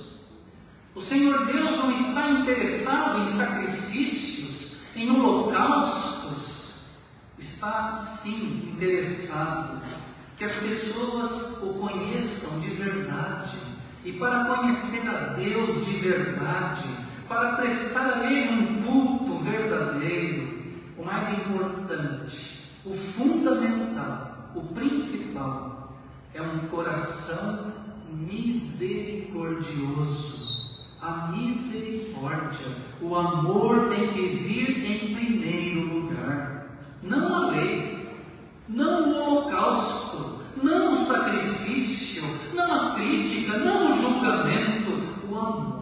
O 0.94 1.00
Senhor 1.00 1.44
Deus 1.46 1.76
não 1.76 1.90
está 1.90 2.30
interessado 2.30 3.22
em 3.22 3.28
sacrifícios, 3.28 4.80
em 4.96 5.10
holocaustos. 5.10 6.59
Está 7.40 7.96
sim 7.96 8.70
interessado 8.74 9.80
que 10.36 10.44
as 10.44 10.56
pessoas 10.56 11.62
o 11.62 11.78
conheçam 11.78 12.60
de 12.60 12.68
verdade. 12.72 13.56
E 14.04 14.12
para 14.12 14.44
conhecer 14.44 15.08
a 15.08 15.32
Deus 15.34 15.86
de 15.86 15.94
verdade, 15.94 16.84
para 17.26 17.56
prestar 17.56 18.18
a 18.18 18.30
Ele 18.30 18.50
um 18.50 18.82
culto 18.82 19.38
verdadeiro, 19.38 20.62
o 20.98 21.04
mais 21.04 21.30
importante, 21.30 22.60
o 22.84 22.92
fundamental, 22.92 24.50
o 24.54 24.60
principal, 24.74 25.96
é 26.34 26.42
um 26.42 26.68
coração 26.68 27.72
misericordioso 28.10 30.40
a 31.00 31.28
misericórdia, 31.28 32.66
o 33.00 33.16
amor 33.16 33.88
tem 33.88 34.08
que 34.08 34.20
vir 34.20 34.84
em 34.84 35.14
primeiro 35.14 35.94
lugar, 35.94 36.59
não 37.02 37.34
a 37.34 37.50
lei, 37.50 38.08
não 38.68 39.10
o 39.10 39.22
holocausto, 39.22 40.40
não 40.62 40.92
o 40.92 40.96
sacrifício, 40.96 42.22
não 42.54 42.72
a 42.72 42.94
crítica, 42.94 43.58
não 43.58 43.90
o 43.90 43.94
julgamento, 43.94 44.90
o 45.28 45.38
amor 45.38 45.80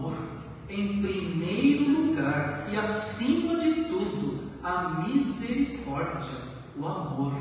em 0.69 1.01
primeiro 1.01 1.91
lugar 1.91 2.67
e 2.71 2.77
acima 2.77 3.57
de 3.57 3.85
tudo, 3.85 4.51
a 4.63 5.05
misericórdia, 5.07 6.39
o 6.77 6.87
amor. 6.87 7.33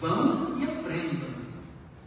Vão 0.00 0.56
e 0.58 0.64
aprendam. 0.64 1.40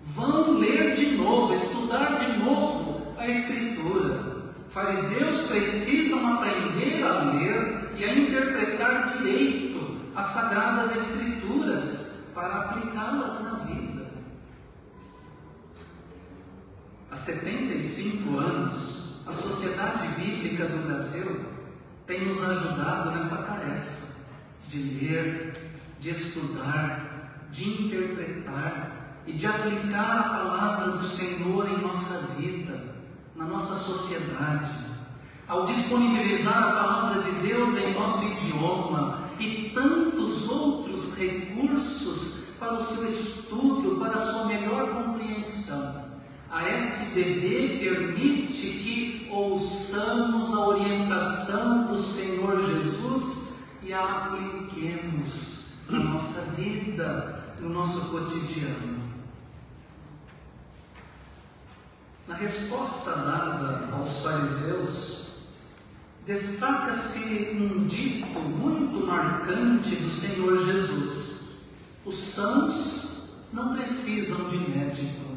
Vão 0.02 0.58
ler 0.58 0.96
de 0.96 1.18
novo, 1.18 1.54
estudar 1.54 2.18
de 2.18 2.40
novo 2.40 3.02
a 3.18 3.28
Escritura. 3.28 4.34
Fariseus 4.70 5.48
precisam 5.48 6.34
aprender 6.34 7.04
a 7.04 7.32
ler 7.32 7.92
e 7.98 8.04
a 8.04 8.14
direito 8.14 8.33
as 10.16 10.26
Sagradas 10.28 10.92
Escrituras 10.92 12.30
para 12.34 12.56
aplicá-las 12.56 13.44
na 13.44 13.52
vida. 13.66 14.12
Há 17.12 17.16
75 17.16 18.40
anos, 18.40 19.24
a 19.28 19.32
Sociedade 19.32 20.08
Bíblica 20.20 20.68
do 20.68 20.86
Brasil 20.86 21.46
tem 22.06 22.28
nos 22.28 22.44
ajudado 22.44 23.12
nessa 23.12 23.44
tarefa 23.44 24.04
de 24.68 24.78
ler, 24.78 25.72
de 26.00 26.10
estudar, 26.10 27.48
de 27.52 27.84
interpretar 27.86 29.22
e 29.26 29.34
de 29.34 29.48
aplicar 29.48 30.20
a 30.20 30.24
palavra 30.24 30.92
do 30.98 31.04
Senhor 31.04 31.70
em 31.70 31.82
nossa 31.82 32.28
vida 32.36 32.94
na 33.36 33.46
nossa 33.46 33.74
sociedade, 33.74 34.76
ao 35.48 35.64
disponibilizar 35.64 36.56
a 36.56 36.72
palavra 36.72 37.24
de 37.24 37.32
Deus 37.48 37.76
em 37.78 37.94
nosso 37.94 38.24
idioma 38.26 39.23
e 39.40 39.72
tantos 39.74 40.50
outros 40.50 41.18
recursos 41.18 42.56
para 42.60 42.76
o 42.76 42.82
seu 42.82 43.04
estudo, 43.06 44.00
para 44.00 44.16
a 44.16 44.18
sua 44.18 44.46
melhor 44.46 45.04
compreensão. 45.04 46.14
A 46.50 46.70
SBD 46.70 47.80
permite 47.80 48.68
que 48.68 49.28
ouçamos 49.32 50.54
a 50.54 50.68
orientação 50.68 51.88
do 51.88 51.98
Senhor 51.98 52.64
Jesus 52.64 53.56
e 53.82 53.92
a 53.92 54.28
apliquemos 54.28 55.80
na 55.90 56.00
nossa 56.00 56.52
vida, 56.52 57.56
no 57.60 57.70
nosso 57.70 58.10
cotidiano. 58.10 59.04
Na 62.28 62.36
resposta 62.36 63.12
dada 63.18 63.90
aos 63.94 64.22
fariseus, 64.22 65.13
destaca-se 66.26 67.56
um 67.56 67.86
dito 67.86 68.40
muito 68.40 69.06
marcante 69.06 69.96
do 69.96 70.10
Senhor 70.10 70.66
Jesus: 70.66 71.62
os 72.06 72.16
sãos 72.16 73.44
não 73.52 73.76
precisam 73.76 74.50
de 74.50 74.58
médico, 74.70 75.32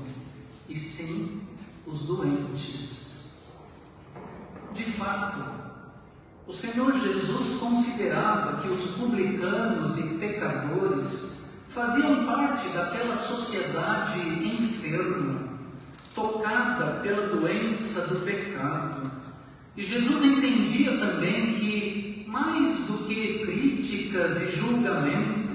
e 0.69 0.77
sim 0.77 1.43
os 1.87 2.03
doentes. 2.03 3.07
De 4.73 4.85
fato, 4.85 5.41
o 6.47 6.53
Senhor 6.53 6.93
Jesus 6.93 7.59
considerava 7.59 8.61
que 8.61 8.69
os 8.69 8.93
publicanos 8.93 9.99
e 9.99 10.19
pecadores 10.19 11.51
faziam 11.69 12.25
parte 12.25 12.69
daquela 12.69 13.15
sociedade 13.15 14.19
enferma 14.21 15.47
tocada 16.15 17.01
pela 17.01 17.27
doença 17.29 18.07
do 18.07 18.21
pecado. 18.25 18.96
E 19.77 19.83
Jesus 19.83 20.25
entendia 20.25 20.99
também 20.99 21.55
que, 21.55 22.25
mais 22.27 22.87
do 22.87 23.07
que 23.07 23.41
críticas 23.45 24.43
e 24.43 24.57
julgamentos, 24.57 25.47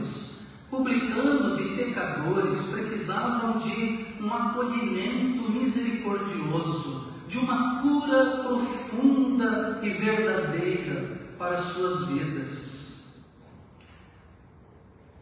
Publicanos 0.72 1.60
e 1.60 1.76
pecadores 1.76 2.72
precisavam 2.72 3.60
de 3.60 4.06
um 4.22 4.34
acolhimento 4.34 5.52
misericordioso, 5.52 7.12
de 7.28 7.38
uma 7.40 7.82
cura 7.82 8.38
profunda 8.38 9.82
e 9.84 9.90
verdadeira 9.90 11.20
para 11.38 11.58
suas 11.58 12.08
vidas. 12.08 13.06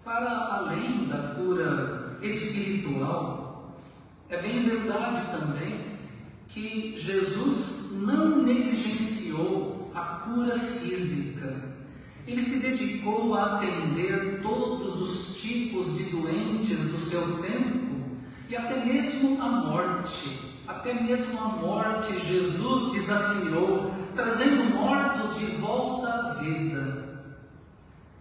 Para 0.04 0.30
além 0.30 1.08
da 1.08 1.34
cura 1.34 2.20
espiritual, 2.22 3.74
é 4.30 4.40
bem 4.40 4.70
verdade 4.70 5.32
também 5.32 5.89
que 6.50 6.96
Jesus 6.98 8.00
não 8.02 8.44
negligenciou 8.44 9.92
a 9.96 10.02
cura 10.02 10.60
física 10.60 11.70
ele 12.30 12.42
se 12.42 12.60
dedicou 12.60 13.34
a 13.34 13.56
atender 13.56 14.40
todos 14.44 15.02
os 15.02 15.42
tipos 15.42 15.98
de 15.98 16.04
doentes 16.04 16.90
do 16.90 16.98
seu 16.98 17.42
tempo 17.42 18.08
e 18.48 18.56
até 18.56 18.86
mesmo 18.86 19.42
a 19.42 19.50
morte. 19.50 20.60
Até 20.68 20.94
mesmo 20.94 21.40
a 21.40 21.48
morte 21.48 22.14
Jesus 22.20 22.92
desafiou, 22.94 23.92
trazendo 24.16 24.76
mortos 24.76 25.40
de 25.40 25.46
volta 25.56 26.08
à 26.08 26.34
vida. 26.36 27.26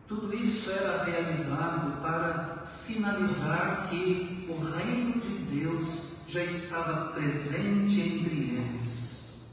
Tudo 0.07 0.35
isso 0.35 0.71
era 0.71 1.05
realizado 1.05 2.01
para 2.01 2.64
sinalizar 2.64 3.88
que 3.91 4.47
o 4.49 4.55
reino 4.75 5.21
de 5.21 5.61
Deus 5.61 6.08
já 6.29 6.43
estava 6.43 7.12
presente 7.12 8.01
entre 8.01 8.57
eles. 8.57 9.47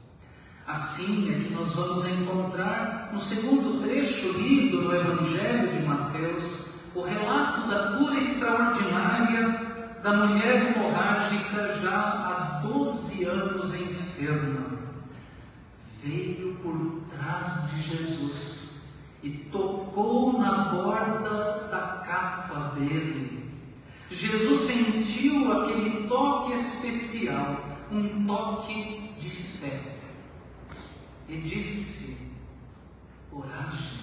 Assim 0.66 1.30
é 1.30 1.44
que 1.44 1.54
nós 1.54 1.74
vamos 1.74 2.06
encontrar 2.06 3.10
no 3.12 3.20
segundo 3.20 3.80
trecho 3.82 4.32
lido 4.32 4.82
no 4.82 4.94
Evangelho 4.94 5.70
de 5.70 5.86
Mateus 5.86 6.82
o 6.94 7.02
relato 7.02 7.68
da 7.68 7.96
cura 7.96 8.16
extraordinária 8.16 9.66
da 10.02 10.26
mulher 10.26 10.74
hemorrágica 10.74 11.72
já 11.82 11.90
há 11.90 12.60
12 12.62 13.24
anos 13.24 13.74
enferma. 13.74 14.76
Veio 16.02 16.54
por 16.56 17.00
trás 17.10 17.70
de 17.70 17.82
Jesus 17.82 18.98
e 19.22 19.30
tocou 19.30 20.38
na 20.38 20.66
borda 20.66 21.68
da 21.68 22.02
capa 22.06 22.72
dele. 22.74 23.35
Jesus 24.08 24.60
sentiu 24.60 25.52
aquele 25.52 26.06
toque 26.06 26.52
especial, 26.52 27.78
um 27.90 28.24
toque 28.26 29.12
de 29.18 29.28
fé 29.28 29.80
e 31.28 31.36
disse: 31.38 32.32
Coragem, 33.30 33.98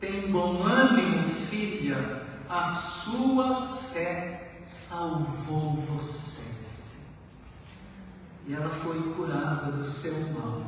tem 0.00 0.30
bom 0.30 0.64
ânimo, 0.64 1.22
filha, 1.22 2.24
a 2.48 2.64
sua 2.64 3.76
fé 3.92 4.58
salvou 4.62 5.74
você. 5.88 6.64
E 8.46 8.54
ela 8.54 8.70
foi 8.70 9.02
curada 9.14 9.72
do 9.72 9.84
seu 9.84 10.32
mal. 10.32 10.62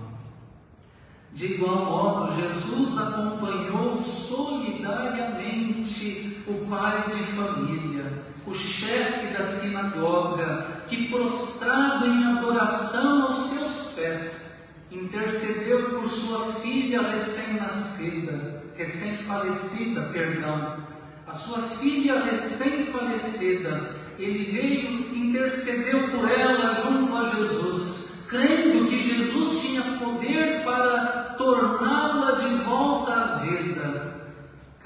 De 1.32 1.54
igual 1.54 1.84
modo, 1.84 2.34
Jesus 2.34 2.98
acompanhou 2.98 3.96
solidariamente 3.96 6.42
o 6.48 6.66
pai 6.68 7.08
de 7.08 7.22
família, 7.22 8.17
o 8.48 8.54
chefe 8.54 9.26
da 9.36 9.44
sinagoga, 9.44 10.66
que 10.88 11.08
prostrado 11.08 12.06
em 12.06 12.24
adoração 12.24 13.24
aos 13.24 13.50
seus 13.50 13.94
pés, 13.94 14.58
intercedeu 14.90 15.90
por 15.90 16.08
sua 16.08 16.52
filha 16.54 17.02
recém-nascida, 17.02 18.62
recém-falecida, 18.74 20.02
perdão, 20.12 20.78
a 21.26 21.32
sua 21.32 21.60
filha 21.60 22.24
recém-falecida, 22.24 23.94
ele 24.18 24.44
veio, 24.44 25.14
intercedeu 25.14 26.08
por 26.08 26.28
ela 26.28 26.74
junto 26.74 27.14
a 27.16 27.24
Jesus, 27.24 28.24
crendo 28.28 28.88
que 28.88 28.98
Jesus 28.98 29.60
tinha 29.62 29.82
poder 29.98 30.64
para 30.64 31.34
torná-la 31.36 32.32
de 32.32 32.54
volta 32.64 33.12
à 33.12 33.24
vida, 33.40 34.17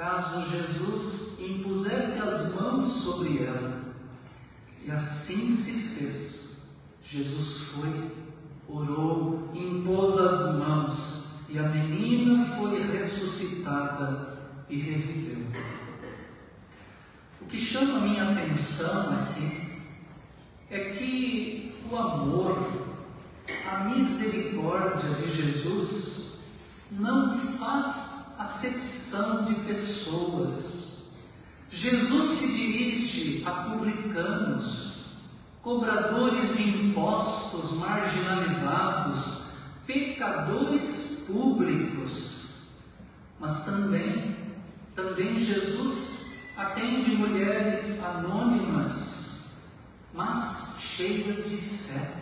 caso 0.02 0.44
Jesus 0.50 1.38
impusesse 1.40 2.18
as 2.18 2.56
mãos 2.56 2.84
sobre 2.84 3.44
ela. 3.44 3.80
E 4.84 4.90
assim 4.90 5.54
se 5.54 5.80
fez. 5.94 6.66
Jesus 7.04 7.68
foi 7.68 8.10
orou, 8.68 9.48
impôs 9.54 10.18
as 10.18 10.58
mãos 10.58 11.44
e 11.48 11.58
a 11.58 11.68
menina 11.68 12.44
foi 12.56 12.82
ressuscitada 12.90 14.38
e 14.68 14.76
reviveu. 14.76 15.46
O 17.40 17.44
que 17.44 17.58
chama 17.58 17.98
a 17.98 18.00
minha 18.00 18.30
atenção 18.30 19.22
aqui 19.22 19.78
é 20.68 20.90
que 20.90 21.76
o 21.88 21.96
amor, 21.96 22.56
a 23.70 23.84
misericórdia 23.84 25.10
de 25.10 25.30
Jesus 25.30 26.40
não 26.90 27.38
faz 27.38 28.11
acepção 28.38 29.44
de 29.44 29.54
pessoas. 29.66 31.12
Jesus 31.68 32.32
se 32.32 32.46
dirige 32.52 33.42
a 33.46 33.50
publicanos, 33.50 35.04
cobradores 35.62 36.56
de 36.56 36.68
impostos 36.68 37.78
marginalizados, 37.78 39.54
pecadores 39.86 41.24
públicos. 41.26 42.68
Mas 43.40 43.64
também, 43.64 44.36
também 44.94 45.38
Jesus 45.38 46.32
atende 46.56 47.12
mulheres 47.16 48.04
anônimas, 48.04 49.52
mas 50.12 50.76
cheias 50.80 51.48
de 51.48 51.56
fé. 51.56 52.12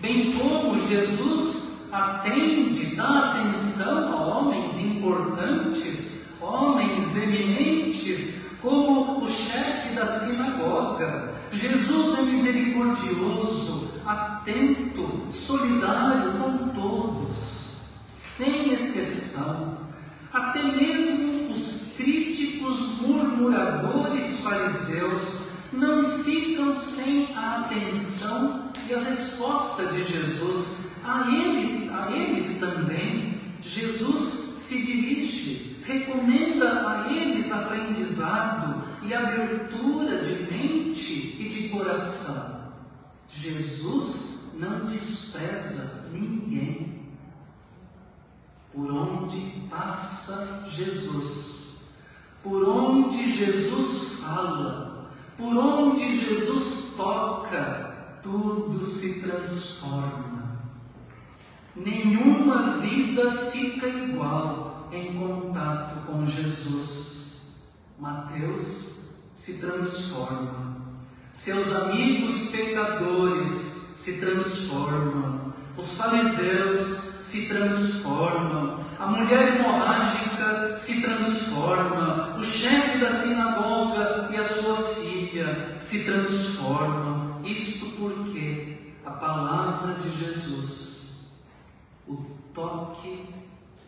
Bem 0.00 0.32
como 0.32 0.78
Jesus 0.86 1.75
atende, 1.92 2.96
dá 2.96 3.30
atenção 3.30 4.12
a 4.12 4.38
homens 4.38 4.78
importantes, 4.80 6.34
homens 6.40 7.22
eminentes, 7.22 8.58
como 8.60 9.22
o 9.22 9.28
chefe 9.28 9.94
da 9.94 10.06
sinagoga, 10.06 11.34
Jesus 11.52 12.18
é 12.18 12.22
misericordioso, 12.22 13.92
atento, 14.04 15.26
solidário 15.30 16.32
com 16.32 16.68
todos, 16.68 17.84
sem 18.06 18.72
exceção. 18.72 19.78
Até 20.32 20.62
mesmo 20.62 21.50
os 21.50 21.94
críticos, 21.96 23.00
murmuradores 23.00 24.40
fariseus 24.40 25.48
não 25.72 26.04
ficam 26.20 26.74
sem 26.74 27.34
a 27.36 27.60
atenção 27.60 28.70
e 28.88 28.94
a 28.94 29.00
resposta 29.00 29.86
de 29.86 30.04
Jesus. 30.04 30.85
A, 31.06 31.32
ele, 31.32 31.88
a 31.90 32.10
eles 32.10 32.58
também, 32.58 33.40
Jesus 33.62 34.22
se 34.24 34.84
dirige, 34.84 35.76
recomenda 35.84 36.90
a 36.90 37.12
eles 37.12 37.52
aprendizado 37.52 38.82
e 39.02 39.14
abertura 39.14 40.18
de 40.18 40.52
mente 40.52 41.36
e 41.38 41.48
de 41.48 41.68
coração. 41.68 42.72
Jesus 43.28 44.56
não 44.58 44.84
despreza 44.84 46.08
ninguém. 46.12 47.06
Por 48.72 48.90
onde 48.90 49.38
passa 49.70 50.68
Jesus, 50.70 51.94
por 52.42 52.68
onde 52.68 53.30
Jesus 53.30 54.18
fala, 54.20 55.10
por 55.36 55.56
onde 55.56 56.16
Jesus 56.16 56.94
toca, 56.96 58.18
tudo 58.22 58.82
se 58.82 59.22
transforma. 59.22 60.25
Nenhuma 61.76 62.78
vida 62.78 63.30
fica 63.52 63.86
igual 63.86 64.88
em 64.90 65.14
contato 65.14 66.06
com 66.06 66.26
Jesus. 66.26 67.42
Mateus 67.98 69.16
se 69.34 69.58
transforma. 69.58 70.76
Seus 71.32 71.74
amigos 71.76 72.48
pecadores 72.50 73.50
se 73.50 74.20
transformam. 74.20 75.52
Os 75.76 75.98
fariseus 75.98 76.76
se 76.76 77.48
transformam. 77.48 78.80
A 78.98 79.06
mulher 79.08 79.56
hemorrágica 79.56 80.74
se 80.76 81.02
transforma. 81.02 82.36
O 82.38 82.42
chefe 82.42 82.98
da 82.98 83.10
sinagoga 83.10 84.30
e 84.32 84.36
a 84.36 84.44
sua 84.44 84.76
filha 84.94 85.76
se 85.78 86.04
transformam. 86.04 87.42
Isto 87.44 87.86
porque 87.98 88.94
a 89.04 89.10
palavra 89.10 89.94
de 89.94 90.10
Jesus, 90.16 90.95
toque 92.96 93.28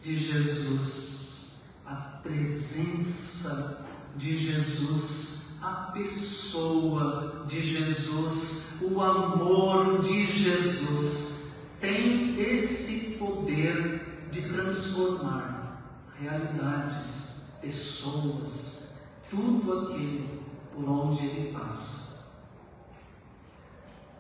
de 0.03 0.17
Jesus, 0.17 1.53
a 1.87 1.95
presença 2.23 3.87
de 4.17 4.39
Jesus 4.39 5.39
a 5.61 5.91
pessoa 5.93 7.45
de 7.47 7.61
Jesus, 7.61 8.79
o 8.81 9.03
amor 9.03 10.01
de 10.01 10.25
Jesus, 10.25 11.49
tem 11.81 12.41
esse 12.41 13.19
poder 13.19 14.29
de 14.31 14.43
transformar 14.43 15.83
realidades, 16.21 17.55
pessoas, 17.61 19.03
tudo 19.29 19.81
aquilo 19.81 20.45
por 20.73 20.89
onde 20.89 21.27
ele 21.27 21.53
passa. 21.53 22.29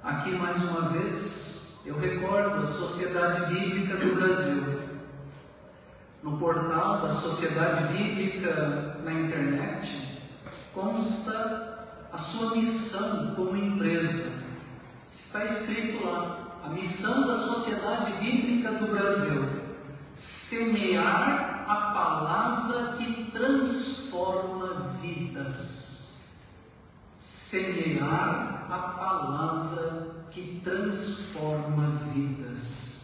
Aqui 0.02 0.30
mais 0.32 0.60
uma 0.64 0.88
vez 0.88 1.48
eu 1.88 1.98
recordo 1.98 2.60
a 2.60 2.66
Sociedade 2.66 3.54
Bíblica 3.54 3.96
do 3.96 4.14
Brasil. 4.16 4.77
No 6.22 6.36
portal 6.36 7.00
da 7.00 7.10
Sociedade 7.10 7.96
Bíblica 7.96 8.96
na 9.04 9.12
internet 9.12 10.20
consta 10.74 11.78
a 12.12 12.18
sua 12.18 12.56
missão 12.56 13.34
como 13.36 13.56
empresa. 13.56 14.42
Está 15.08 15.44
escrito 15.44 16.04
lá: 16.04 16.60
a 16.64 16.70
missão 16.70 17.26
da 17.26 17.36
Sociedade 17.36 18.12
Bíblica 18.14 18.72
do 18.72 18.88
Brasil: 18.88 19.48
semear 20.12 21.64
a 21.68 21.76
palavra 21.92 22.96
que 22.96 23.30
transforma 23.30 24.94
vidas. 25.00 26.18
Semear 27.16 28.66
a 28.68 28.78
palavra 28.98 30.08
que 30.32 30.60
transforma 30.64 31.90
vidas. 32.12 32.97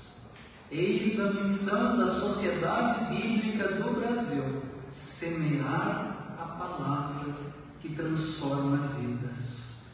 Eis 0.77 1.21
a 1.21 1.33
missão 1.33 1.99
da 1.99 2.07
Sociedade 2.09 3.15
Bíblica 3.15 3.75
do 3.75 3.93
Brasil: 3.93 4.43
semear 4.91 6.35
a 6.37 6.43
palavra 6.43 7.33
que 7.81 7.91
transforma 7.91 8.79
vidas. 8.99 9.85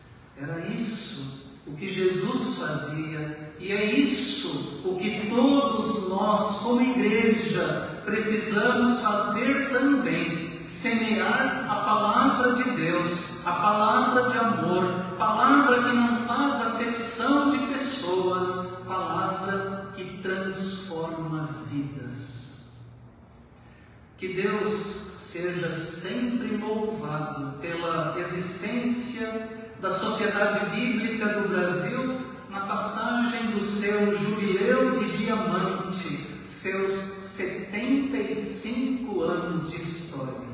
Era 0.41 0.59
isso 0.69 1.51
o 1.67 1.73
que 1.73 1.87
Jesus 1.87 2.61
fazia, 2.61 3.53
e 3.59 3.71
é 3.73 3.85
isso 3.95 4.81
o 4.83 4.97
que 4.97 5.29
todos 5.29 6.09
nós, 6.09 6.61
como 6.61 6.81
igreja, 6.81 8.01
precisamos 8.07 9.03
fazer 9.03 9.69
também. 9.69 10.65
Semear 10.65 11.67
a 11.71 11.75
palavra 11.85 12.55
de 12.55 12.71
Deus, 12.71 13.47
a 13.47 13.53
palavra 13.53 14.31
de 14.31 14.39
amor, 14.39 15.05
palavra 15.19 15.83
que 15.83 15.95
não 15.95 16.17
faz 16.27 16.55
acepção 16.55 17.51
de 17.51 17.59
pessoas, 17.67 18.83
palavra 18.87 19.90
que 20.05 20.23
transforma 20.23 21.49
vidas. 21.71 22.71
Que 24.17 24.35
Deus 24.35 24.71
seja 24.71 25.71
sempre 25.71 26.57
louvado 26.57 27.59
pela 27.59 28.19
existência 28.19 29.49
da 29.81 29.91
Sociedade 29.91 30.71
Bíblica 30.71 31.41
do 31.41 31.49
Brasil 31.49 32.21
na 32.49 32.67
passagem 32.67 33.51
do 33.53 33.61
seu 33.61 34.19
jubileu 34.19 34.93
de 34.93 35.17
diamante, 35.17 36.27
seus 36.45 36.93
75 36.93 39.23
anos 39.23 39.71
de 39.71 39.77
história. 39.77 40.51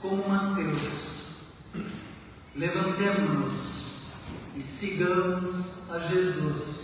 Como 0.00 0.28
Mateus, 0.28 1.52
levantemos-nos 2.54 4.12
e 4.54 4.60
sigamos 4.60 5.90
a 5.90 5.98
Jesus. 6.00 6.81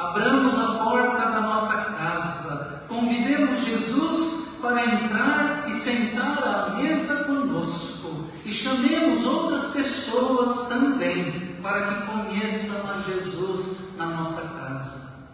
Abramos 0.00 0.58
a 0.58 0.82
porta 0.82 1.30
da 1.30 1.40
nossa 1.42 1.92
casa, 1.92 2.84
convidemos 2.88 3.58
Jesus 3.66 4.58
para 4.62 4.82
entrar 4.82 5.68
e 5.68 5.72
sentar 5.72 6.42
à 6.42 6.74
mesa 6.74 7.24
conosco. 7.24 8.30
E 8.42 8.50
chamemos 8.50 9.26
outras 9.26 9.72
pessoas 9.72 10.68
também 10.68 11.54
para 11.60 11.82
que 11.86 12.06
conheçam 12.06 12.90
a 12.90 12.98
Jesus 13.02 13.96
na 13.98 14.06
nossa 14.06 14.58
casa. 14.58 15.30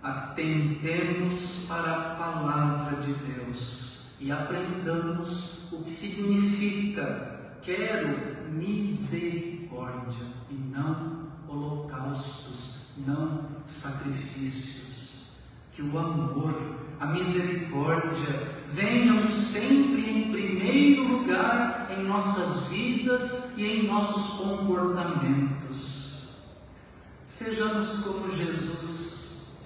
Atentemos 0.00 1.64
para 1.68 1.92
a 1.92 2.14
palavra 2.14 2.96
de 2.98 3.12
Deus 3.14 4.14
e 4.20 4.30
aprendamos 4.30 5.72
o 5.72 5.82
que 5.82 5.90
significa 5.90 7.56
quero 7.62 8.46
misericórdia 8.52 10.24
e 10.48 10.54
não 10.54 11.32
holocaustos, 11.52 12.71
não 12.98 13.48
sacrifícios. 13.64 14.82
Que 15.72 15.82
o 15.82 15.98
amor, 15.98 16.54
a 17.00 17.06
misericórdia 17.06 18.62
venham 18.68 19.24
sempre 19.24 20.10
em 20.10 20.30
primeiro 20.30 21.08
lugar 21.08 21.88
em 21.90 22.04
nossas 22.04 22.66
vidas 22.66 23.54
e 23.56 23.64
em 23.66 23.86
nossos 23.86 24.38
comportamentos. 24.38 25.92
Sejamos 27.24 28.04
como 28.04 28.28
Jesus, 28.30 29.56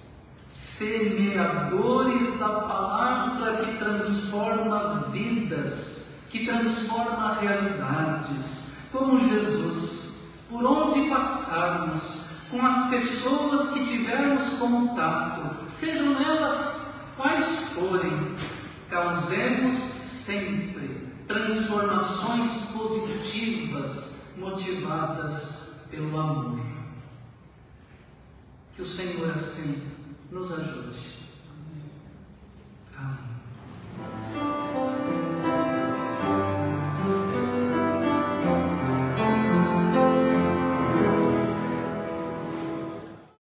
semeadores 0.47 2.39
da 2.39 2.47
palavra 2.61 3.65
que 3.65 3.77
transforma 3.77 5.07
vidas, 5.11 6.11
que 6.29 6.45
transforma 6.45 7.37
realidades, 7.39 8.77
como 8.91 9.19
Jesus, 9.19 10.31
por 10.49 10.63
onde 10.63 11.09
passarmos, 11.09 12.26
com 12.49 12.61
as 12.61 12.89
pessoas 12.89 13.73
que 13.73 13.85
tivermos 13.85 14.49
contato, 14.59 15.67
sejam 15.67 16.21
elas 16.21 17.11
quais 17.15 17.69
forem, 17.73 18.35
causemos 18.89 19.73
sempre 19.73 21.07
transformações 21.27 22.71
positivas 22.73 24.33
motivadas 24.37 25.87
pelo 25.89 26.19
amor. 26.19 26.59
Que 28.73 28.81
o 28.81 28.85
Senhor 28.85 29.31
assim 29.31 29.83
nos 30.31 30.51
ajude. 30.51 31.17
Amém. 32.97 33.17
Amém. 34.41 34.56